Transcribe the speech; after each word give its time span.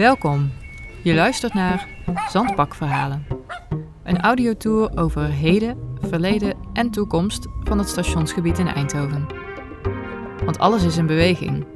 Welkom. 0.00 0.50
Je 1.02 1.14
luistert 1.14 1.54
naar 1.54 1.88
Zandbakverhalen. 2.30 3.26
Een 4.02 4.20
audiotour 4.20 4.98
over 4.98 5.24
heden, 5.24 5.78
verleden 6.00 6.56
en 6.72 6.90
toekomst 6.90 7.46
van 7.62 7.78
het 7.78 7.88
stationsgebied 7.88 8.58
in 8.58 8.66
Eindhoven. 8.66 9.26
Want 10.44 10.58
alles 10.58 10.84
is 10.84 10.96
in 10.96 11.06
beweging. 11.06 11.66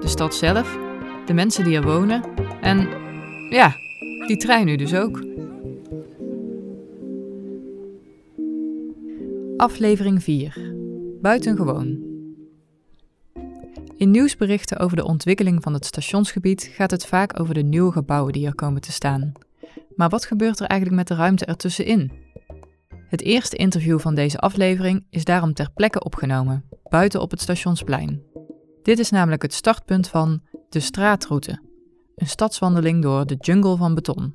De 0.00 0.08
stad 0.08 0.34
zelf, 0.34 0.78
de 1.26 1.34
mensen 1.34 1.64
die 1.64 1.76
er 1.76 1.82
wonen 1.82 2.24
en 2.60 2.88
ja, 3.50 3.76
die 4.26 4.36
trein 4.36 4.66
nu 4.66 4.76
dus 4.76 4.94
ook. 4.94 5.24
Aflevering 9.56 10.22
4. 10.22 10.74
Buitengewoon. 11.20 12.11
In 14.02 14.10
nieuwsberichten 14.10 14.78
over 14.78 14.96
de 14.96 15.04
ontwikkeling 15.04 15.62
van 15.62 15.72
het 15.72 15.84
stationsgebied 15.84 16.70
gaat 16.72 16.90
het 16.90 17.06
vaak 17.06 17.40
over 17.40 17.54
de 17.54 17.62
nieuwe 17.62 17.92
gebouwen 17.92 18.32
die 18.32 18.46
er 18.46 18.54
komen 18.54 18.80
te 18.80 18.92
staan. 18.92 19.32
Maar 19.96 20.08
wat 20.08 20.24
gebeurt 20.24 20.60
er 20.60 20.66
eigenlijk 20.66 21.00
met 21.00 21.08
de 21.08 21.22
ruimte 21.22 21.44
ertussenin? 21.44 22.12
Het 23.08 23.20
eerste 23.20 23.56
interview 23.56 23.98
van 23.98 24.14
deze 24.14 24.38
aflevering 24.38 25.06
is 25.10 25.24
daarom 25.24 25.54
ter 25.54 25.70
plekke 25.74 26.04
opgenomen, 26.04 26.64
buiten 26.88 27.20
op 27.20 27.30
het 27.30 27.40
stationsplein. 27.40 28.22
Dit 28.82 28.98
is 28.98 29.10
namelijk 29.10 29.42
het 29.42 29.54
startpunt 29.54 30.08
van 30.08 30.42
de 30.68 30.80
straatroute, 30.80 31.60
een 32.14 32.28
stadswandeling 32.28 33.02
door 33.02 33.26
de 33.26 33.36
jungle 33.40 33.76
van 33.76 33.94
beton. 33.94 34.32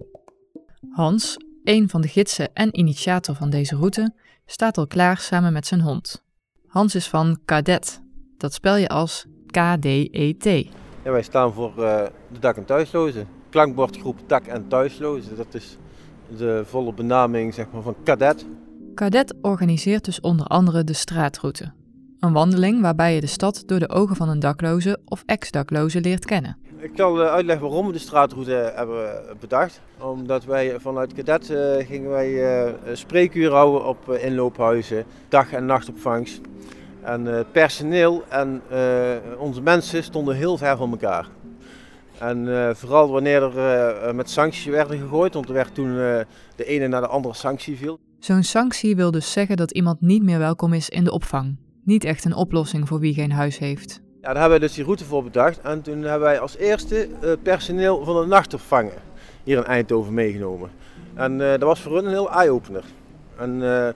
Hans, 0.89 1.37
een 1.63 1.89
van 1.89 2.01
de 2.01 2.07
gidsen 2.07 2.53
en 2.53 2.77
initiator 2.77 3.35
van 3.35 3.49
deze 3.49 3.75
route, 3.75 4.13
staat 4.45 4.77
al 4.77 4.87
klaar 4.87 5.17
samen 5.17 5.53
met 5.53 5.67
zijn 5.67 5.81
hond. 5.81 6.23
Hans 6.67 6.95
is 6.95 7.07
van 7.07 7.39
Cadet. 7.45 8.01
Dat 8.37 8.53
spel 8.53 8.75
je 8.75 8.87
als 8.87 9.25
KDET. 9.51 10.43
Ja, 11.03 11.11
wij 11.11 11.21
staan 11.21 11.53
voor 11.53 11.71
uh, 11.77 12.03
de 12.31 12.39
dak- 12.39 12.57
en 12.57 12.65
thuislozen. 12.65 13.27
Klankbordgroep 13.49 14.19
dak- 14.27 14.47
en 14.47 14.67
thuislozen. 14.67 15.35
Dat 15.35 15.53
is 15.53 15.77
de 16.37 16.63
volle 16.65 16.93
benaming 16.93 17.53
zeg 17.53 17.65
maar, 17.71 17.81
van 17.81 17.95
Cadet. 18.03 18.45
Cadet 18.95 19.33
organiseert 19.41 20.05
dus 20.05 20.19
onder 20.19 20.45
andere 20.45 20.83
de 20.83 20.93
straatroute. 20.93 21.71
Een 22.19 22.33
wandeling 22.33 22.81
waarbij 22.81 23.13
je 23.13 23.21
de 23.21 23.27
stad 23.27 23.63
door 23.65 23.79
de 23.79 23.89
ogen 23.89 24.15
van 24.15 24.29
een 24.29 24.39
dakloze 24.39 24.99
of 25.05 25.23
ex-dakloze 25.25 26.01
leert 26.01 26.25
kennen. 26.25 26.57
Ik 26.79 26.91
zal 26.95 27.21
eh, 27.21 27.29
uitleggen 27.31 27.65
waarom 27.67 27.87
we 27.87 27.93
de 27.93 27.99
straatroute 27.99 28.71
hebben 28.75 29.21
bedacht. 29.39 29.81
Omdat 30.01 30.45
wij 30.45 30.79
vanuit 30.79 31.13
Cadet 31.13 31.49
uh, 31.49 31.87
gingen 31.87 32.09
wij 32.09 32.29
uh, 32.65 32.73
spreekuur 32.93 33.51
houden 33.51 33.85
op 33.85 34.09
inloophuizen, 34.09 35.05
dag- 35.29 35.51
en 35.51 35.65
nachtopvangst. 35.65 36.41
En 37.07 37.45
personeel 37.51 38.23
en 38.29 38.61
onze 39.37 39.61
mensen 39.61 40.03
stonden 40.03 40.35
heel 40.35 40.57
ver 40.57 40.77
van 40.77 40.91
elkaar. 40.91 41.27
En 42.19 42.47
vooral 42.75 43.11
wanneer 43.11 43.57
er 43.57 44.15
met 44.15 44.29
sancties 44.29 44.65
werden 44.65 44.99
gegooid, 44.99 45.33
want 45.33 45.47
er 45.47 45.53
werd 45.53 45.75
toen 45.75 45.93
de 46.55 46.65
ene 46.65 46.87
naar 46.87 47.01
de 47.01 47.07
andere 47.07 47.33
sanctie 47.33 47.77
viel. 47.77 47.99
Zo'n 48.19 48.43
sanctie 48.43 48.95
wil 48.95 49.11
dus 49.11 49.31
zeggen 49.31 49.57
dat 49.57 49.71
iemand 49.71 50.01
niet 50.01 50.23
meer 50.23 50.39
welkom 50.39 50.73
is 50.73 50.89
in 50.89 51.03
de 51.03 51.11
opvang. 51.11 51.55
Niet 51.83 52.03
echt 52.03 52.25
een 52.25 52.35
oplossing 52.35 52.87
voor 52.87 52.99
wie 52.99 53.13
geen 53.13 53.31
huis 53.31 53.57
heeft. 53.57 54.01
Ja, 54.21 54.33
daar 54.33 54.41
hebben 54.41 54.59
wij 54.59 54.67
dus 54.67 54.73
die 54.75 54.83
route 54.83 55.05
voor 55.05 55.23
bedacht. 55.23 55.61
En 55.61 55.81
toen 55.81 56.01
hebben 56.01 56.27
wij 56.27 56.39
als 56.39 56.57
eerste 56.57 57.09
personeel 57.43 58.03
van 58.03 58.21
de 58.21 58.27
nachtopvangen 58.27 58.93
hier 59.43 59.57
in 59.57 59.63
Eindhoven 59.63 60.13
meegenomen. 60.13 60.69
En 61.13 61.31
uh, 61.31 61.49
dat 61.49 61.61
was 61.61 61.79
voor 61.79 61.95
hun 61.95 62.05
een 62.05 62.11
heel 62.11 62.31
eye-opener. 62.31 62.83
En 63.37 63.55
uh, 63.55 63.87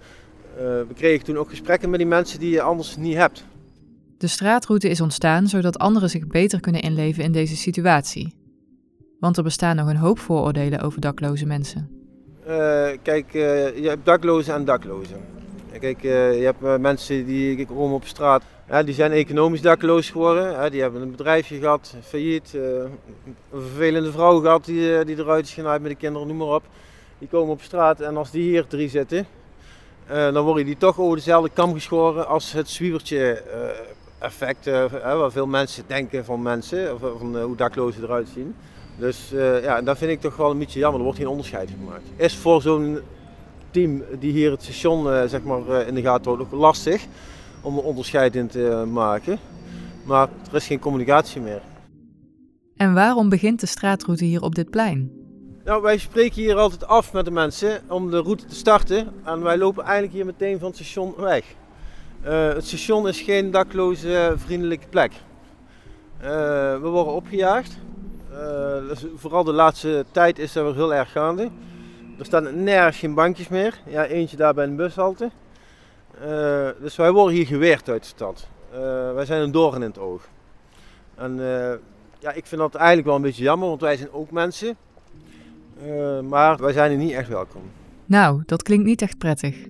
we 0.55 0.93
kregen 0.95 1.25
toen 1.25 1.37
ook 1.37 1.49
gesprekken 1.49 1.89
met 1.89 1.99
die 1.99 2.07
mensen 2.07 2.39
die 2.39 2.49
je 2.49 2.61
anders 2.61 2.97
niet 2.97 3.15
hebt. 3.15 3.45
De 4.17 4.27
straatroute 4.27 4.89
is 4.89 5.01
ontstaan 5.01 5.47
zodat 5.47 5.79
anderen 5.79 6.09
zich 6.09 6.27
beter 6.27 6.59
kunnen 6.59 6.81
inleven 6.81 7.23
in 7.23 7.31
deze 7.31 7.55
situatie. 7.55 8.35
Want 9.19 9.37
er 9.37 9.43
bestaan 9.43 9.75
nog 9.75 9.87
een 9.87 9.95
hoop 9.95 10.19
vooroordelen 10.19 10.81
over 10.81 11.01
dakloze 11.01 11.45
mensen. 11.45 11.89
kijk, 13.01 13.31
je 13.31 13.85
hebt 13.87 14.05
daklozen 14.05 14.53
en 14.53 14.65
daklozen. 14.65 15.19
Kijk, 15.79 16.01
je 16.01 16.53
hebt 16.61 16.79
mensen 16.81 17.25
die 17.25 17.65
komen 17.65 17.95
op 17.95 18.05
straat 18.05 18.43
die 18.79 18.93
zijn 18.93 19.11
economisch 19.11 19.61
dakloos 19.61 20.09
geworden. 20.09 20.71
die 20.71 20.81
hebben 20.81 21.01
een 21.01 21.11
bedrijfje 21.11 21.59
gehad, 21.59 21.95
failliet. 22.01 22.53
Een 22.53 22.97
vervelende 23.51 24.11
vrouw 24.11 24.39
gehad 24.39 24.65
die, 24.65 24.97
eh, 24.97 25.05
die 25.05 25.17
eruit 25.17 25.45
is 25.45 25.53
genaaid 25.53 25.81
met 25.81 25.91
de 25.91 25.97
kinderen, 25.97 26.27
noem 26.27 26.37
maar 26.37 26.55
op. 26.55 26.63
Die 27.19 27.27
komen 27.27 27.53
op 27.53 27.61
straat 27.61 27.99
en 27.99 28.17
als 28.17 28.31
die 28.31 28.43
hier 28.43 28.67
drie 28.67 28.89
zitten, 28.89 29.25
dan 30.11 30.43
worden 30.43 30.65
die 30.65 30.77
toch 30.77 30.99
over 30.99 31.15
dezelfde 31.15 31.49
kam 31.53 31.73
geschoren 31.73 32.27
als 32.27 32.51
het 32.51 32.69
zwiebertje 32.69 33.43
effect. 34.19 34.65
waar 35.01 35.31
veel 35.31 35.47
mensen 35.47 35.83
denken 35.87 36.25
van 36.25 36.41
mensen, 36.41 36.99
van 36.99 37.41
hoe 37.41 37.55
daklozen 37.55 38.03
eruit 38.03 38.27
zien. 38.33 38.55
Dus 38.97 39.33
ja, 39.61 39.81
dat 39.81 39.97
vind 39.97 40.11
ik 40.11 40.21
toch 40.21 40.35
wel 40.35 40.51
een 40.51 40.57
beetje 40.57 40.79
jammer. 40.79 40.99
Er 40.99 41.05
wordt 41.05 41.19
geen 41.19 41.27
onderscheid 41.29 41.69
gemaakt. 41.79 42.03
Is 42.15 42.35
voor 42.35 42.61
zo'n 42.61 42.99
team 43.71 44.03
die 44.19 44.31
hier 44.31 44.51
het 44.51 44.63
station 44.63 45.29
zeg 45.29 45.43
maar, 45.43 45.87
in 45.87 45.95
de 45.95 46.01
gaten 46.01 46.35
houdt 46.35 46.51
lastig 46.51 47.05
om 47.61 47.77
een 47.77 47.83
onderscheid 47.83 48.35
in 48.35 48.47
te 48.47 48.83
maken. 48.91 49.39
Maar 50.05 50.29
er 50.49 50.55
is 50.55 50.67
geen 50.67 50.79
communicatie 50.79 51.41
meer. 51.41 51.61
En 52.75 52.93
waarom 52.93 53.29
begint 53.29 53.59
de 53.59 53.65
straatroute 53.65 54.25
hier 54.25 54.41
op 54.41 54.55
dit 54.55 54.69
plein? 54.69 55.20
Nou, 55.71 55.83
wij 55.83 55.97
spreken 55.97 56.41
hier 56.41 56.57
altijd 56.57 56.87
af 56.87 57.13
met 57.13 57.25
de 57.25 57.31
mensen 57.31 57.81
om 57.87 58.11
de 58.11 58.17
route 58.17 58.45
te 58.45 58.55
starten. 58.55 59.13
En 59.23 59.41
wij 59.41 59.57
lopen 59.57 59.83
eigenlijk 59.83 60.13
hier 60.13 60.25
meteen 60.25 60.59
van 60.59 60.67
het 60.67 60.75
station 60.75 61.13
weg. 61.17 61.45
Uh, 62.25 62.53
het 62.53 62.65
station 62.65 63.07
is 63.07 63.21
geen 63.21 63.51
dakloze 63.51 64.33
vriendelijke 64.35 64.87
plek. 64.87 65.11
Uh, 65.11 66.27
we 66.81 66.87
worden 66.87 67.13
opgejaagd. 67.13 67.77
Dus 68.87 69.05
vooral 69.15 69.43
de 69.43 69.51
laatste 69.51 70.05
tijd 70.11 70.39
is 70.39 70.53
dat 70.53 70.63
weer 70.63 70.73
heel 70.73 70.93
erg 70.93 71.11
gaande. 71.11 71.49
Er 72.19 72.25
staan 72.25 72.63
nergens 72.63 72.97
geen 72.97 73.13
bankjes 73.13 73.47
meer. 73.47 73.79
Ja, 73.85 74.05
eentje 74.05 74.37
daar 74.37 74.53
bij 74.53 74.65
een 74.65 74.75
bushalte. 74.75 75.29
Dus 76.79 76.95
wij 76.95 77.11
worden 77.11 77.35
hier 77.35 77.45
geweerd 77.45 77.89
uit 77.89 78.01
de 78.01 78.07
stad. 78.07 78.47
Wij 79.13 79.25
zijn 79.25 79.41
een 79.41 79.51
doorn 79.51 79.81
in 79.81 79.89
het 79.89 79.99
oog. 79.99 80.27
En 81.15 81.35
ja, 82.19 82.31
ik 82.31 82.45
vind 82.45 82.61
dat 82.61 82.75
eigenlijk 82.75 83.07
wel 83.07 83.15
een 83.15 83.21
beetje 83.21 83.43
jammer, 83.43 83.67
want 83.67 83.81
wij 83.81 83.97
zijn 83.97 84.11
ook 84.11 84.31
mensen. 84.31 84.77
Maar 86.29 86.57
wij 86.57 86.73
zijn 86.73 86.89
hier 86.89 86.99
niet 86.99 87.11
echt 87.11 87.27
welkom. 87.27 87.61
Nou, 88.05 88.43
dat 88.45 88.63
klinkt 88.63 88.85
niet 88.85 89.01
echt 89.01 89.17
prettig. 89.17 89.65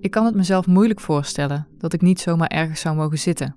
Ik 0.00 0.10
kan 0.10 0.24
het 0.24 0.34
mezelf 0.34 0.66
moeilijk 0.66 1.00
voorstellen 1.00 1.66
dat 1.78 1.92
ik 1.92 2.00
niet 2.00 2.20
zomaar 2.20 2.48
ergens 2.48 2.80
zou 2.80 2.96
mogen 2.96 3.18
zitten. 3.18 3.56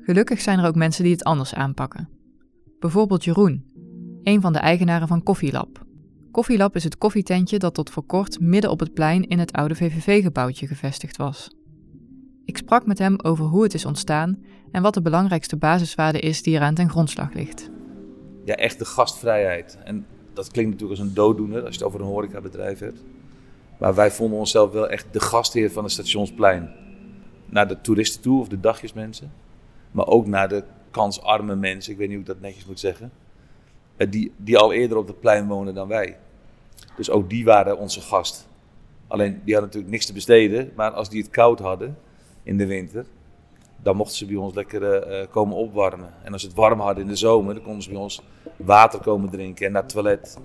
Gelukkig 0.00 0.40
zijn 0.40 0.58
er 0.58 0.66
ook 0.66 0.74
mensen 0.74 1.02
die 1.02 1.12
het 1.12 1.24
anders 1.24 1.54
aanpakken. 1.54 2.08
Bijvoorbeeld 2.78 3.24
Jeroen, 3.24 3.64
een 4.22 4.40
van 4.40 4.52
de 4.52 4.58
eigenaren 4.58 5.08
van 5.08 5.22
Koffielab. 5.22 5.84
Koffielab 6.30 6.76
is 6.76 6.84
het 6.84 6.98
koffietentje 6.98 7.58
dat 7.58 7.74
tot 7.74 7.90
voor 7.90 8.02
kort 8.02 8.40
midden 8.40 8.70
op 8.70 8.80
het 8.80 8.94
plein 8.94 9.28
in 9.28 9.38
het 9.38 9.52
oude 9.52 9.74
VVV-gebouwtje 9.74 10.66
gevestigd 10.66 11.16
was. 11.16 11.50
Ik 12.44 12.56
sprak 12.56 12.86
met 12.86 12.98
hem 12.98 13.20
over 13.22 13.44
hoe 13.44 13.62
het 13.62 13.74
is 13.74 13.84
ontstaan 13.84 14.38
en 14.70 14.82
wat 14.82 14.94
de 14.94 15.02
belangrijkste 15.02 15.56
basiswaarde 15.56 16.20
is 16.20 16.42
die 16.42 16.54
eraan 16.54 16.74
ten 16.74 16.90
grondslag 16.90 17.32
ligt. 17.32 17.70
Ja, 18.44 18.54
echt 18.54 18.78
de 18.78 18.84
gastvrijheid. 18.84 19.78
En 19.84 20.06
dat 20.34 20.50
klinkt 20.50 20.70
natuurlijk 20.70 21.00
als 21.00 21.08
een 21.08 21.14
dooddoener 21.14 21.64
als 21.64 21.74
je 21.74 21.78
het 21.78 21.88
over 21.88 22.00
een 22.00 22.06
horecabedrijf 22.06 22.78
hebt. 22.78 23.02
Maar 23.78 23.94
wij 23.94 24.10
vonden 24.10 24.38
onszelf 24.38 24.72
wel 24.72 24.88
echt 24.88 25.06
de 25.10 25.20
gastheer 25.20 25.70
van 25.70 25.82
het 25.82 25.92
stationsplein. 25.92 26.72
Naar 27.46 27.68
de 27.68 27.80
toeristen 27.80 28.22
toe, 28.22 28.40
of 28.40 28.48
de 28.48 28.60
dagjesmensen. 28.60 29.32
Maar 29.90 30.06
ook 30.06 30.26
naar 30.26 30.48
de 30.48 30.64
kansarme 30.90 31.56
mensen, 31.56 31.92
ik 31.92 31.98
weet 31.98 32.08
niet 32.08 32.16
hoe 32.16 32.26
ik 32.26 32.32
dat 32.32 32.40
netjes 32.40 32.66
moet 32.66 32.80
zeggen. 32.80 33.12
Eh, 33.96 34.10
die, 34.10 34.32
die 34.36 34.58
al 34.58 34.72
eerder 34.72 34.96
op 34.96 35.06
het 35.06 35.20
plein 35.20 35.46
wonen 35.46 35.74
dan 35.74 35.88
wij. 35.88 36.16
Dus 36.96 37.10
ook 37.10 37.30
die 37.30 37.44
waren 37.44 37.78
onze 37.78 38.00
gast. 38.00 38.48
Alleen 39.06 39.30
die 39.30 39.54
hadden 39.54 39.62
natuurlijk 39.62 39.92
niks 39.92 40.06
te 40.06 40.12
besteden. 40.12 40.70
Maar 40.74 40.90
als 40.90 41.08
die 41.08 41.22
het 41.22 41.30
koud 41.30 41.58
hadden 41.58 41.96
in 42.42 42.56
de 42.56 42.66
winter, 42.66 43.06
dan 43.82 43.96
mochten 43.96 44.16
ze 44.16 44.26
bij 44.26 44.36
ons 44.36 44.54
lekker 44.54 45.10
uh, 45.10 45.26
komen 45.30 45.56
opwarmen. 45.56 46.14
En 46.22 46.32
als 46.32 46.40
ze 46.42 46.46
het 46.46 46.56
warm 46.56 46.80
hadden 46.80 47.02
in 47.02 47.08
de 47.08 47.16
zomer, 47.16 47.54
dan 47.54 47.62
konden 47.62 47.82
ze 47.82 47.90
bij 47.90 47.98
ons 47.98 48.22
water 48.56 49.00
komen 49.00 49.30
drinken 49.30 49.66
en 49.66 49.72
naar 49.72 49.82
het 49.82 49.92
toilet. 49.92 50.38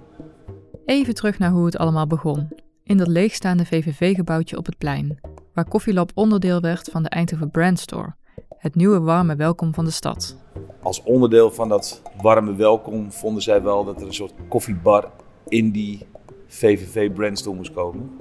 Even 0.85 1.13
terug 1.13 1.39
naar 1.39 1.51
hoe 1.51 1.65
het 1.65 1.77
allemaal 1.77 2.07
begon. 2.07 2.49
In 2.83 2.97
dat 2.97 3.07
leegstaande 3.07 3.65
VVV-gebouwtje 3.65 4.57
op 4.57 4.65
het 4.65 4.77
plein, 4.77 5.19
waar 5.53 5.67
Koffielab 5.67 6.11
onderdeel 6.13 6.61
werd 6.61 6.89
van 6.91 7.03
de 7.03 7.09
Eindhoven 7.09 7.51
Brandstore, 7.51 8.15
het 8.57 8.75
nieuwe 8.75 8.99
warme 8.99 9.35
welkom 9.35 9.73
van 9.73 9.85
de 9.85 9.91
stad. 9.91 10.37
Als 10.81 11.03
onderdeel 11.03 11.51
van 11.51 11.69
dat 11.69 12.01
warme 12.21 12.55
welkom 12.55 13.11
vonden 13.11 13.43
zij 13.43 13.61
wel 13.61 13.85
dat 13.85 14.01
er 14.01 14.07
een 14.07 14.13
soort 14.13 14.33
koffiebar 14.47 15.11
in 15.47 15.71
die 15.71 16.07
VVV 16.47 17.11
Brandstore 17.11 17.55
moest 17.55 17.73
komen. 17.73 18.11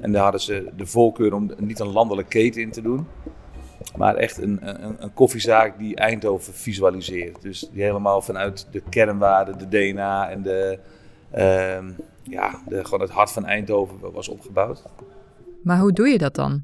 En 0.00 0.12
daar 0.12 0.22
hadden 0.22 0.40
ze 0.40 0.72
de 0.76 0.86
voorkeur 0.86 1.34
om 1.34 1.50
niet 1.56 1.78
een 1.78 1.92
landelijke 1.92 2.30
keten 2.30 2.62
in 2.62 2.70
te 2.70 2.82
doen, 2.82 3.06
maar 3.96 4.14
echt 4.14 4.38
een, 4.38 4.58
een, 4.68 5.02
een 5.02 5.12
koffiezaak 5.14 5.78
die 5.78 5.96
Eindhoven 5.96 6.54
visualiseert. 6.54 7.42
Dus 7.42 7.68
die 7.72 7.82
helemaal 7.82 8.22
vanuit 8.22 8.66
de 8.70 8.82
kernwaarden, 8.88 9.58
de 9.58 9.68
DNA 9.68 10.30
en 10.30 10.42
de, 10.42 10.78
uh, 11.34 11.96
ja, 12.22 12.60
de, 12.68 12.84
gewoon 12.84 13.00
het 13.00 13.10
hart 13.10 13.32
van 13.32 13.46
Eindhoven 13.46 14.12
was 14.12 14.28
opgebouwd. 14.28 14.82
Maar 15.62 15.78
hoe 15.78 15.92
doe 15.92 16.08
je 16.08 16.18
dat 16.18 16.34
dan? 16.34 16.60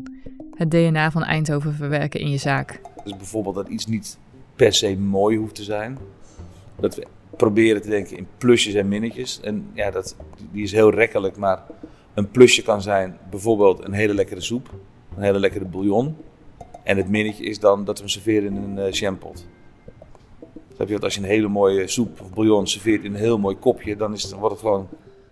Het 0.55 0.70
DNA 0.70 1.11
van 1.11 1.22
Eindhoven 1.22 1.75
verwerken 1.75 2.20
in 2.20 2.31
je 2.31 2.37
zaak? 2.37 2.81
Dus 3.05 3.17
bijvoorbeeld 3.17 3.55
dat 3.55 3.69
iets 3.69 3.87
niet 3.87 4.19
per 4.56 4.73
se 4.73 4.96
mooi 4.96 5.37
hoeft 5.37 5.55
te 5.55 5.62
zijn. 5.62 5.99
Dat 6.81 6.94
we 6.94 7.06
proberen 7.37 7.82
te 7.82 7.88
denken 7.88 8.16
in 8.16 8.26
plusjes 8.38 8.75
en 8.75 8.88
minnetjes. 8.88 9.40
En 9.40 9.70
ja, 9.73 9.90
dat, 9.90 10.16
die 10.52 10.62
is 10.62 10.73
heel 10.73 10.90
rekkelijk, 10.90 11.37
maar 11.37 11.62
een 12.14 12.31
plusje 12.31 12.62
kan 12.62 12.82
zijn 12.82 13.16
bijvoorbeeld 13.31 13.84
een 13.84 13.93
hele 13.93 14.14
lekkere 14.14 14.40
soep, 14.40 14.70
een 15.16 15.23
hele 15.23 15.38
lekkere 15.38 15.64
bouillon. 15.64 16.16
En 16.90 16.96
het 16.96 17.08
minnetje 17.08 17.44
is 17.44 17.58
dan 17.58 17.84
dat 17.84 17.94
we 17.94 18.00
hem 18.00 18.12
serveren 18.12 18.56
in 18.56 18.62
een 18.62 18.87
uh, 18.87 18.92
jampot. 18.92 19.46
heb 20.76 20.88
je, 20.88 20.98
als 20.98 21.14
je 21.14 21.20
een 21.20 21.26
hele 21.26 21.48
mooie 21.48 21.88
soep 21.88 22.20
of 22.20 22.32
bouillon 22.32 22.66
serveert 22.66 23.04
in 23.04 23.14
een 23.14 23.20
heel 23.20 23.38
mooi 23.38 23.56
kopje, 23.56 23.96
dan, 23.96 24.12
is 24.12 24.22
het, 24.22 24.32
wordt 24.32 24.50
het 24.50 24.60
gewoon 24.60 24.88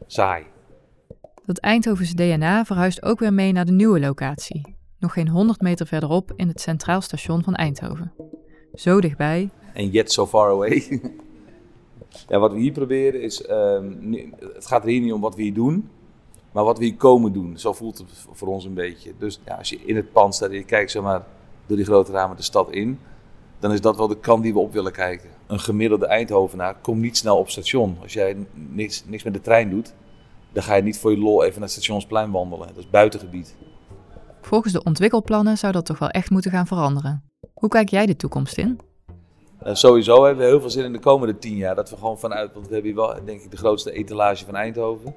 saai. 0.07 0.45
Dat 1.47 1.59
Eindhovense 1.59 2.15
DNA 2.15 2.65
verhuist 2.65 3.03
ook 3.03 3.19
weer 3.19 3.33
mee 3.33 3.53
naar 3.53 3.65
de 3.65 3.73
nieuwe 3.73 4.01
locatie. 4.01 4.77
Nog 4.99 5.13
geen 5.13 5.29
100 5.29 5.61
meter 5.61 5.87
verderop 5.87 6.33
in 6.37 6.49
het 6.49 6.61
Centraal 6.61 7.01
Station 7.01 7.43
van 7.43 7.55
Eindhoven. 7.55 8.13
Zo 8.75 9.01
dichtbij. 9.01 9.51
En 9.73 9.91
yet 9.91 10.13
so 10.13 10.27
far 10.27 10.51
away. 10.51 11.01
ja, 12.29 12.39
wat 12.39 12.53
we 12.53 12.59
hier 12.59 12.73
proberen 12.73 13.23
is, 13.23 13.51
um, 13.51 14.15
het 14.55 14.67
gaat 14.67 14.83
er 14.83 14.89
hier 14.89 15.01
niet 15.01 15.13
om 15.13 15.21
wat 15.21 15.35
we 15.35 15.43
hier 15.43 15.55
doen, 15.55 15.89
maar 16.53 16.65
wat 16.65 16.79
we 16.79 16.85
hier 16.85 16.97
komen 16.97 17.33
doen. 17.33 17.59
Zo 17.59 17.73
voelt 17.73 17.99
het 17.99 18.27
voor 18.33 18.49
ons 18.49 18.65
een 18.65 18.75
beetje. 18.75 19.13
Dus 19.19 19.41
ja, 19.45 19.55
als 19.55 19.69
je 19.69 19.79
in 19.85 19.97
het 19.97 20.13
pand 20.13 20.35
staat 20.35 20.51
en 20.51 20.57
je 20.57 20.65
kijkt 20.65 20.91
zeg 20.91 21.03
maar, 21.03 21.25
door 21.69 21.77
die 21.77 21.87
grote 21.87 22.13
ramen 22.13 22.37
de 22.37 22.43
stad 22.43 22.71
in, 22.71 22.99
dan 23.59 23.73
is 23.73 23.81
dat 23.81 23.97
wel 23.97 24.09
de 24.09 24.19
kant 24.19 24.43
die 24.43 24.53
we 24.53 24.59
op 24.59 24.73
willen 24.73 24.93
kijken. 24.93 25.29
Een 25.47 25.61
gemiddelde 25.61 26.07
Eindhovenaar 26.07 26.75
komt 26.83 27.01
niet 27.01 27.17
snel 27.17 27.39
op 27.39 27.51
station. 27.51 27.97
Als 28.03 28.13
jij 28.13 28.37
niks, 28.53 29.05
niks 29.07 29.23
met 29.23 29.33
de 29.33 29.41
trein 29.41 29.71
doet, 29.71 29.95
dan 30.53 30.63
ga 30.63 30.75
je 30.75 30.83
niet 30.83 30.99
voor 30.99 31.11
je 31.11 31.19
lol 31.19 31.43
even 31.43 31.55
naar 31.55 31.69
het 31.69 31.71
stationsplein 31.71 32.31
wandelen. 32.31 32.67
Dat 32.67 32.77
is 32.77 32.91
buitengebied. 32.91 33.55
Volgens 34.41 34.73
de 34.73 34.83
ontwikkelplannen 34.83 35.59
zou 35.59 35.73
dat 35.73 35.87
toch 35.87 35.99
wel 35.99 36.09
echt 36.09 36.31
moeten 36.31 36.51
gaan 36.51 36.67
veranderen. 36.67 37.23
Hoe 37.55 37.69
kijk 37.69 37.89
jij 37.89 38.07
de 38.07 38.17
toekomst 38.17 38.59
in? 38.59 38.81
Uh, 39.67 39.75
sowieso 39.75 40.25
hebben 40.25 40.45
we 40.45 40.51
heel 40.51 40.61
veel 40.61 40.71
zin 40.71 40.85
in 40.85 40.93
de 40.93 40.99
komende 40.99 41.39
tien 41.39 41.57
jaar. 41.57 41.75
Dat 41.75 41.91
we 41.91 41.97
gewoon 41.97 42.19
vanuit, 42.19 42.53
want 42.53 42.67
we 42.67 42.73
hebben 42.73 42.91
hier 42.91 43.01
wel 43.01 43.25
denk 43.25 43.41
ik 43.41 43.51
de 43.51 43.57
grootste 43.57 43.93
etalage 43.93 44.45
van 44.45 44.57
Eindhoven. 44.57 45.15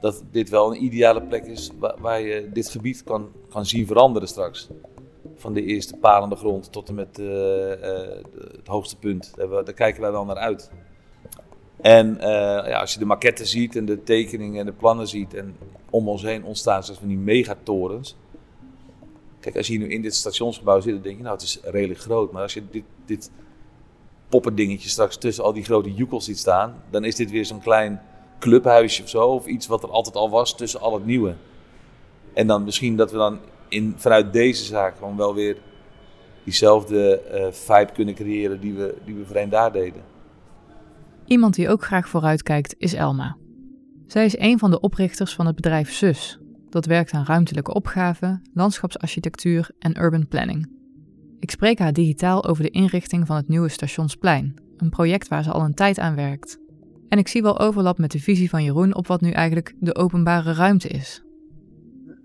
Dat 0.00 0.22
dit 0.30 0.48
wel 0.48 0.74
een 0.74 0.84
ideale 0.84 1.22
plek 1.22 1.44
is 1.44 1.70
waar, 1.78 1.94
waar 1.98 2.20
je 2.20 2.50
dit 2.52 2.68
gebied 2.68 3.04
kan, 3.04 3.28
kan 3.48 3.66
zien 3.66 3.86
veranderen 3.86 4.28
straks. 4.28 4.68
Van 5.36 5.52
de 5.52 5.62
eerste 5.62 5.96
palende 5.96 6.36
grond 6.36 6.72
tot 6.72 6.88
en 6.88 6.94
met 6.94 7.18
uh, 7.18 7.26
uh, 7.26 7.74
het 8.56 8.66
hoogste 8.66 8.96
punt. 8.96 9.32
Daar, 9.36 9.48
daar, 9.48 9.72
kijken 9.72 10.00
wij 10.00 10.10
wel 10.10 10.24
naar 10.24 10.36
uit. 10.36 10.70
En 11.80 12.16
ja, 12.20 12.80
als 12.80 12.92
je 12.92 12.98
de 12.98 13.04
maquette 13.04 13.44
ziet 13.44 13.76
en 13.76 13.84
de 13.84 14.02
tekeningen 14.02 14.60
en 14.60 14.66
de 14.66 14.72
plannen 14.72 15.08
ziet 15.08 15.34
en 15.34 15.56
om 15.90 16.08
ons 16.08 16.22
heen 16.22 16.44
ontstaan 16.44 16.84
zoals 16.84 16.98
van 16.98 17.08
die 17.08 17.16
megatorens. 17.16 18.16
Kijk, 19.40 19.56
als 19.56 19.66
je 19.66 19.78
nu 19.78 19.88
in 19.88 20.02
dit 20.02 20.14
stationsgebouw 20.14 20.80
zit, 20.80 20.92
dan 20.92 21.02
denk 21.02 21.16
je, 21.16 21.22
nou, 21.22 21.34
het 21.34 21.44
is 21.44 21.58
redelijk 21.62 22.00
groot. 22.00 22.32
Maar 22.32 22.42
als 22.42 22.54
je 22.54 22.62
dit, 22.70 22.84
dit 23.04 23.30
poppendingetje 24.28 24.88
straks 24.88 25.16
tussen 25.16 25.44
al 25.44 25.52
die 25.52 25.64
grote 25.64 25.94
joekels 25.94 26.24
ziet 26.24 26.38
staan, 26.38 26.82
dan 26.90 27.04
is 27.04 27.14
dit 27.14 27.30
weer 27.30 27.44
zo'n 27.44 27.60
klein 27.60 28.02
clubhuisje 28.38 29.02
of 29.02 29.08
zo. 29.08 29.28
Of 29.28 29.46
iets 29.46 29.66
wat 29.66 29.82
er 29.82 29.90
altijd 29.90 30.16
al 30.16 30.30
was 30.30 30.56
tussen 30.56 30.80
al 30.80 30.94
het 30.94 31.06
nieuwe. 31.06 31.34
En 32.32 32.46
dan 32.46 32.64
misschien 32.64 32.96
dat 32.96 33.10
we 33.10 33.16
dan 33.16 33.38
in, 33.68 33.94
vanuit 33.96 34.32
deze 34.32 34.64
zaak 34.64 34.96
gewoon 34.96 35.16
wel 35.16 35.34
weer 35.34 35.56
diezelfde 36.44 37.22
uh, 37.32 37.52
vibe 37.52 37.92
kunnen 37.92 38.14
creëren 38.14 38.60
die 38.60 38.74
we, 38.74 38.96
die 39.04 39.14
we 39.14 39.24
voorheen 39.24 39.48
daar 39.48 39.72
deden. 39.72 40.02
Iemand 41.26 41.54
die 41.54 41.68
ook 41.68 41.84
graag 41.84 42.08
vooruitkijkt 42.08 42.74
is 42.78 42.94
Elma. 42.94 43.36
Zij 44.06 44.24
is 44.24 44.38
een 44.38 44.58
van 44.58 44.70
de 44.70 44.80
oprichters 44.80 45.34
van 45.34 45.46
het 45.46 45.54
bedrijf 45.54 45.92
SUS, 45.92 46.38
dat 46.70 46.86
werkt 46.86 47.12
aan 47.12 47.24
ruimtelijke 47.24 47.74
opgaven, 47.74 48.42
landschapsarchitectuur 48.54 49.70
en 49.78 50.00
urban 50.00 50.28
planning. 50.28 50.68
Ik 51.40 51.50
spreek 51.50 51.78
haar 51.78 51.92
digitaal 51.92 52.44
over 52.44 52.62
de 52.62 52.70
inrichting 52.70 53.26
van 53.26 53.36
het 53.36 53.48
nieuwe 53.48 53.68
Stationsplein, 53.68 54.54
een 54.76 54.90
project 54.90 55.28
waar 55.28 55.42
ze 55.42 55.50
al 55.50 55.60
een 55.60 55.74
tijd 55.74 55.98
aan 55.98 56.14
werkt. 56.14 56.58
En 57.08 57.18
ik 57.18 57.28
zie 57.28 57.42
wel 57.42 57.58
overlap 57.58 57.98
met 57.98 58.10
de 58.10 58.20
visie 58.20 58.50
van 58.50 58.64
Jeroen 58.64 58.94
op 58.94 59.06
wat 59.06 59.20
nu 59.20 59.30
eigenlijk 59.30 59.74
de 59.78 59.94
openbare 59.94 60.52
ruimte 60.52 60.88
is. 60.88 61.25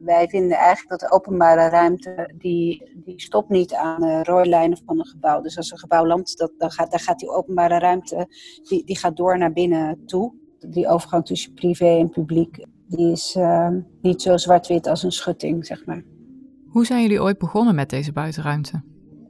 Wij 0.04 0.28
vinden 0.28 0.58
eigenlijk 0.58 0.90
dat 0.90 1.10
de 1.10 1.16
openbare 1.16 1.70
ruimte, 1.70 2.34
die, 2.38 2.92
die 2.96 3.22
stopt 3.22 3.50
niet 3.50 3.74
aan 3.74 4.02
de 4.02 4.24
rooilijnen 4.24 4.78
van 4.86 5.00
een 5.00 5.06
gebouw. 5.06 5.42
Dus 5.42 5.58
als 5.58 5.72
een 5.72 5.80
gebouw 5.80 6.06
landt, 6.06 6.38
dat, 6.38 6.52
dan 6.58 6.72
gaat, 6.72 6.92
dan 6.92 7.00
gaat 7.00 7.20
die 7.20 7.30
openbare 7.30 7.80
ruimte, 7.80 8.28
die, 8.64 8.86
die 8.86 8.98
gaat 8.98 9.18
door 9.18 9.38
naar 9.38 9.54
binnen 9.54 10.06
toe. 10.06 10.34
Die 10.60 10.88
overgang 10.88 11.26
tussen 11.26 11.54
privé 11.54 11.98
en 11.98 12.10
publiek 12.10 12.66
die 12.92 13.12
is 13.12 13.36
uh, 13.36 13.68
niet 14.02 14.22
zo 14.22 14.38
zwart-wit 14.38 14.88
als 14.88 15.04
een 15.04 15.12
schutting, 15.12 15.66
zeg 15.66 15.86
maar. 15.86 16.04
Hoe 16.68 16.86
zijn 16.86 17.02
jullie 17.02 17.22
ooit 17.22 17.38
begonnen 17.38 17.76
met 17.76 17.90
deze 17.90 18.12
buitenruimte? 18.12 18.82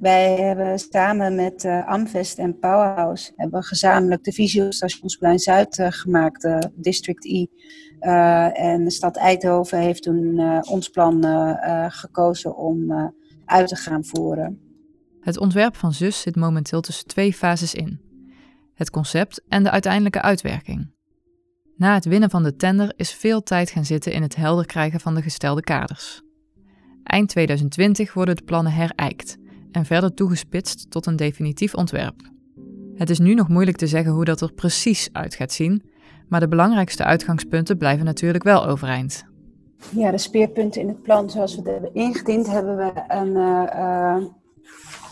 Wij 0.01 0.35
hebben 0.35 0.79
samen 0.79 1.35
met 1.35 1.63
uh, 1.63 1.87
Amvest 1.87 2.37
en 2.37 2.59
Powerhouse 2.59 3.31
hebben 3.35 3.63
gezamenlijk 3.63 4.23
de 4.23 4.31
visie 4.31 4.71
Stationsplein 4.71 5.39
Zuid 5.39 5.77
uh, 5.77 5.87
gemaakt, 5.89 6.43
uh, 6.43 6.57
District 6.75 7.25
I. 7.25 7.47
en 8.53 8.83
de 8.83 8.91
stad 8.91 9.17
Eindhoven 9.17 9.79
heeft 9.79 10.03
toen 10.03 10.39
ons 10.69 10.89
plan 10.89 11.23
gekozen 11.91 12.57
om 12.57 12.91
uit 13.45 13.67
te 13.67 13.75
gaan 13.75 14.05
voeren. 14.05 14.59
Het 15.19 15.37
ontwerp 15.37 15.75
van 15.75 15.93
ZUS 15.93 16.21
zit 16.21 16.35
momenteel 16.35 16.81
tussen 16.81 17.07
twee 17.07 17.33
fases 17.33 17.73
in: 17.73 17.99
het 18.73 18.89
concept 18.89 19.41
en 19.47 19.63
de 19.63 19.71
uiteindelijke 19.71 20.21
uitwerking. 20.21 20.93
Na 21.75 21.93
het 21.93 22.05
winnen 22.05 22.29
van 22.29 22.43
de 22.43 22.55
tender 22.55 22.93
is 22.95 23.13
veel 23.13 23.43
tijd 23.43 23.69
gaan 23.69 23.85
zitten 23.85 24.11
in 24.11 24.21
het 24.21 24.35
helder 24.35 24.65
krijgen 24.65 24.99
van 24.99 25.15
de 25.15 25.21
gestelde 25.21 25.61
kaders. 25.61 26.21
Eind 27.03 27.29
2020 27.29 28.13
worden 28.13 28.35
de 28.35 28.43
plannen 28.43 28.73
herijkt 28.73 29.39
en 29.71 29.85
verder 29.85 30.13
toegespitst 30.13 30.91
tot 30.91 31.05
een 31.05 31.15
definitief 31.15 31.75
ontwerp. 31.75 32.29
Het 32.95 33.09
is 33.09 33.19
nu 33.19 33.33
nog 33.33 33.47
moeilijk 33.47 33.77
te 33.77 33.87
zeggen 33.87 34.11
hoe 34.11 34.25
dat 34.25 34.41
er 34.41 34.53
precies 34.53 35.09
uit 35.11 35.35
gaat 35.35 35.51
zien, 35.51 35.83
maar 36.27 36.39
de 36.39 36.47
belangrijkste 36.47 37.03
uitgangspunten 37.03 37.77
blijven 37.77 38.05
natuurlijk 38.05 38.43
wel 38.43 38.65
overeind. 38.67 39.23
Ja, 39.95 40.11
de 40.11 40.17
speerpunten 40.17 40.81
in 40.81 40.87
het 40.87 41.01
plan 41.01 41.29
zoals 41.29 41.55
we 41.55 41.61
het 41.61 41.71
hebben 41.71 41.93
ingediend, 41.93 42.47
hebben 42.47 42.77
we 42.77 42.91
een 43.07 43.27
uh, 43.27 44.17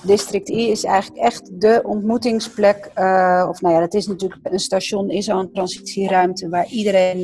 District 0.03 0.49
I 0.49 0.69
is 0.69 0.83
eigenlijk 0.83 1.21
echt 1.23 1.61
de 1.61 1.81
ontmoetingsplek. 1.83 2.91
Uh, 2.95 3.45
of 3.49 3.61
nou 3.61 3.73
ja, 3.73 3.79
dat 3.79 3.93
is 3.93 4.07
natuurlijk 4.07 4.41
een 4.43 4.59
station, 4.59 5.09
is 5.09 5.29
al 5.29 5.39
een 5.39 5.51
transitieruimte 5.51 6.49
waar 6.49 6.67
iedereen, 6.67 7.23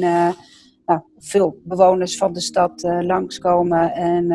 nou, 0.85 1.01
veel 1.17 1.57
bewoners 1.63 2.17
van 2.17 2.33
de 2.33 2.41
stad 2.41 2.81
langskomen 3.01 3.93
en, 3.93 4.27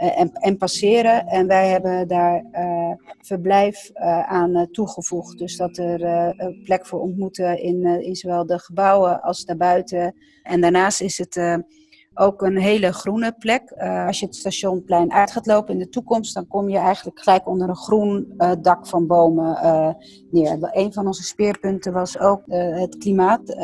en, 0.00 0.32
en, 0.32 0.56
passeren. 0.56 1.26
En 1.26 1.46
wij 1.46 1.68
hebben 1.68 2.08
daar 2.08 2.44
verblijf 3.20 3.90
aan 4.26 4.68
toegevoegd. 4.72 5.38
Dus 5.38 5.56
dat 5.56 5.76
er 5.76 6.02
een 6.36 6.60
plek 6.64 6.86
voor 6.86 7.00
ontmoeten 7.00 7.62
in, 7.62 7.84
in 7.84 8.16
zowel 8.16 8.46
de 8.46 8.58
gebouwen 8.58 9.22
als 9.22 9.44
daarbuiten. 9.44 10.14
En 10.42 10.60
daarnaast 10.60 11.00
is 11.00 11.18
het 11.18 11.62
ook 12.14 12.42
een 12.42 12.58
hele 12.58 12.92
groene 12.92 13.34
plek. 13.38 13.72
Als 14.06 14.20
je 14.20 14.26
het 14.26 14.36
stationplein 14.36 15.12
uit 15.12 15.30
gaat 15.30 15.46
lopen 15.46 15.72
in 15.72 15.78
de 15.78 15.88
toekomst, 15.88 16.34
dan 16.34 16.46
kom 16.46 16.68
je 16.68 16.78
eigenlijk 16.78 17.20
gelijk 17.20 17.48
onder 17.48 17.68
een 17.68 17.76
groen 17.76 18.34
dak 18.62 18.86
van 18.86 19.06
bomen 19.06 19.56
neer. 20.30 20.58
Een 20.60 20.92
van 20.92 21.06
onze 21.06 21.22
speerpunten 21.22 21.92
was 21.92 22.18
ook 22.18 22.42
het 22.46 22.98
klimaat. 22.98 23.54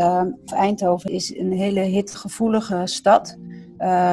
Eindhoven 0.45 1.11
is 1.11 1.37
een 1.37 1.53
hele 1.53 1.81
hitgevoelige 1.81 2.81
stad. 2.85 3.37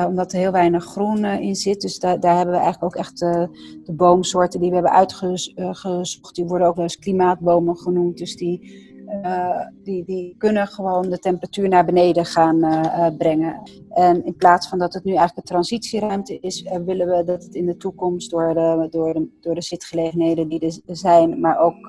Omdat 0.08 0.34
er 0.34 0.39
heel 0.39 0.51
weinig 0.51 0.86
groen 0.86 1.25
in 1.25 1.55
zit. 1.55 1.82
Dus 1.82 2.00
daar, 2.00 2.20
daar 2.20 2.36
hebben 2.36 2.55
we 2.55 2.62
eigenlijk 2.62 2.96
ook 2.96 3.01
echt 3.01 3.20
de 3.20 3.93
boomsoorten 3.93 4.60
die 4.60 4.70
we 4.70 4.75
hebben 4.75 4.93
uitgezocht. 4.93 6.36
Die 6.36 6.46
worden 6.46 6.67
ook 6.67 6.75
wel 6.75 6.84
eens 6.84 7.00
klimaatbomen 7.00 7.77
genoemd. 7.77 8.17
Dus 8.17 8.36
die 8.36 8.91
uh, 9.25 9.67
die, 9.84 10.03
die 10.05 10.36
kunnen 10.38 10.67
gewoon 10.67 11.10
de 11.10 11.20
temperatuur 11.20 11.70
naar 11.70 11.86
beneden 11.86 12.25
gaan 12.25 12.58
uh, 12.58 13.08
brengen. 13.17 13.62
En 13.89 14.25
in 14.25 14.36
plaats 14.36 14.67
van 14.67 14.79
dat 14.79 14.93
het 14.93 15.03
nu 15.03 15.12
eigenlijk 15.12 15.38
een 15.38 15.53
transitieruimte 15.53 16.39
is, 16.39 16.62
willen 16.86 17.08
we 17.08 17.24
dat 17.24 17.43
het 17.43 17.55
in 17.55 17.65
de 17.65 17.77
toekomst 17.77 18.32
door 18.32 18.53
de, 18.53 18.88
door 18.89 19.13
de, 19.13 19.27
door 19.41 19.55
de 19.55 19.62
zitgelegenheden 19.62 20.48
die 20.48 20.82
er 20.86 20.98
zijn, 20.98 21.39
maar 21.39 21.60
ook 21.60 21.88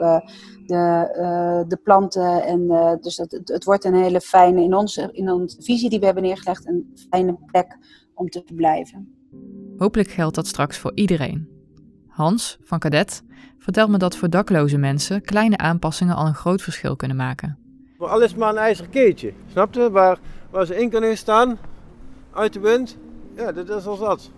de, 0.67 1.65
de 1.69 1.79
planten. 1.83 2.45
En, 2.45 2.69
dus 3.01 3.17
dat, 3.17 3.31
het, 3.31 3.49
het, 3.49 3.65
wordt 3.65 3.85
een 3.85 3.95
hele 3.95 4.21
fijne, 4.21 4.63
in 4.63 4.75
onze, 4.75 5.09
in 5.13 5.31
onze 5.31 5.63
visie 5.63 5.91
die 5.91 5.99
we 5.99 6.05
hebben 6.05 6.23
neergelegd, 6.23 6.67
een 6.67 6.93
fijne 7.11 7.39
plek 7.47 7.77
om 8.15 8.29
te 8.29 8.43
verblijven. 8.47 9.15
Hopelijk 9.77 10.09
geldt 10.09 10.35
dat 10.35 10.47
straks 10.47 10.79
voor 10.79 10.93
iedereen. 10.95 11.54
Hans 12.15 12.59
van 12.63 12.79
Cadet 12.79 13.23
vertelt 13.59 13.91
me 13.91 13.99
dat 13.99 14.17
voor 14.17 14.31
dakloze 14.31 14.79
mensen 14.79 15.23
kleine 15.23 15.57
aanpassingen 15.57 16.17
al 16.17 16.27
een 16.27 16.35
groot 16.35 16.63
verschil 16.63 16.97
kunnen 16.97 17.17
maken. 17.17 17.59
Alles 17.99 18.35
maar 18.35 18.51
een 18.51 18.57
ijzeren 18.57 18.91
keertje, 18.91 19.33
snap 19.51 19.75
je? 19.75 19.91
Waar, 19.91 20.19
waar 20.51 20.67
ze 20.67 20.81
in 20.81 20.91
kunnen 20.91 21.17
staan, 21.17 21.59
uit 22.33 22.53
de 22.53 22.61
wind. 22.61 22.97
Ja, 23.37 23.53
dat 23.53 23.69
is 23.69 23.87
al 23.87 23.97
zat. 23.97 24.31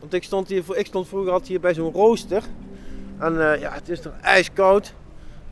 Want 0.00 0.14
ik 0.14 0.22
stond, 0.22 0.48
hier, 0.48 0.64
ik 0.76 0.86
stond 0.86 1.08
vroeger 1.08 1.30
altijd 1.30 1.48
hier 1.48 1.60
bij 1.60 1.74
zo'n 1.74 1.92
rooster. 1.92 2.42
En 3.18 3.34
uh, 3.34 3.60
ja, 3.60 3.72
het 3.72 3.88
is 3.88 4.04
er 4.04 4.12
ijskoud. 4.20 4.94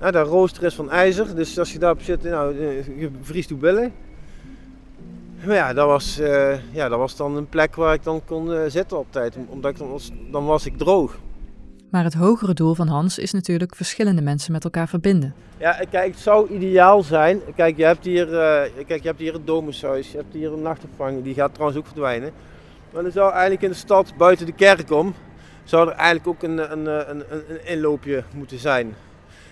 Ja, 0.01 0.11
dat 0.11 0.27
rooster 0.27 0.63
is 0.63 0.75
van 0.75 0.91
ijzer, 0.91 1.35
dus 1.35 1.59
als 1.59 1.73
je 1.73 1.79
daarop 1.79 2.03
zit, 2.03 2.23
nou, 2.23 2.59
eh, 2.59 3.01
je 3.01 3.11
vriest 3.21 3.49
je 3.49 3.55
billen. 3.55 3.93
Maar 5.47 5.55
ja, 5.55 5.73
dat 5.73 5.87
was, 5.87 6.21
uh, 6.21 6.75
ja, 6.75 6.89
dat 6.89 6.99
was 6.99 7.17
dan 7.17 7.37
een 7.37 7.49
plek 7.49 7.75
waar 7.75 7.95
ik 7.95 8.03
dan 8.03 8.23
kon 8.25 8.71
zitten 8.71 8.99
op 8.99 9.07
tijd. 9.11 9.37
Omdat 9.49 9.71
ik 9.71 9.79
dan, 9.79 9.91
was, 9.91 10.11
dan 10.31 10.45
was 10.45 10.67
ik 10.67 10.79
droog. 10.79 11.19
Maar 11.93 12.05
het 12.05 12.15
hogere 12.15 12.55
doel 12.55 12.75
van 12.75 12.89
Hans 12.89 13.19
is 13.19 13.33
natuurlijk 13.33 13.77
verschillende 13.77 14.23
mensen 14.23 14.53
met 14.53 14.65
elkaar 14.65 14.89
verbinden. 14.89 15.35
Ja, 15.57 15.73
kijk, 15.91 16.13
het 16.13 16.21
zou 16.21 16.51
ideaal 16.51 17.03
zijn. 17.03 17.41
Kijk, 17.57 17.77
je 17.77 17.85
hebt 17.85 18.05
hier, 18.05 18.29
uh, 18.29 18.85
kijk, 18.87 19.03
je 19.03 19.09
hebt 19.09 19.19
hier 19.19 19.35
een 19.35 19.45
domushuis, 19.45 20.11
je 20.11 20.17
hebt 20.17 20.35
hier 20.35 20.53
een 20.53 20.63
nachtopvang, 20.63 21.23
die 21.23 21.35
gaat 21.35 21.53
trouwens 21.53 21.79
ook 21.79 21.87
verdwijnen. 21.87 22.33
Maar 22.93 23.03
dan 23.03 23.13
zou 23.13 23.33
eigenlijk 23.33 23.63
in 23.63 23.69
de 23.69 23.75
stad, 23.75 24.13
buiten 24.17 24.47
de 24.47 24.53
kerk 24.53 24.91
om, 24.91 25.15
zou 25.65 25.89
er 25.89 25.95
eigenlijk 25.95 26.27
ook 26.27 26.43
een, 26.43 26.73
een, 26.73 26.87
een, 27.11 27.25
een 27.31 27.67
inloopje 27.67 28.25
moeten 28.35 28.59
zijn. 28.59 28.95